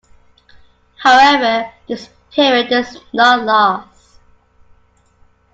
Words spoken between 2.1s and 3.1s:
period does